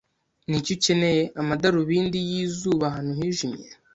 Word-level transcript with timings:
Niki 0.47 0.71
ukeneye 0.77 1.23
amadarubindi 1.41 2.17
y'izuba 2.29 2.83
ahantu 2.87 3.11
hijimye? 3.19 3.67